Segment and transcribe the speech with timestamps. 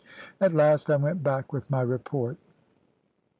[0.39, 2.37] At last I went back with my report.